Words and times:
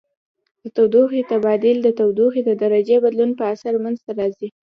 د 0.61 0.63
تودوخې 0.75 1.21
تبادل 1.31 1.77
د 1.83 1.89
تودوخې 1.99 2.41
د 2.45 2.51
درجې 2.63 2.97
بدلون 3.05 3.31
په 3.39 3.43
اثر 3.53 3.73
منځ 3.83 3.97
ته 4.05 4.11
راځي. 4.19 4.49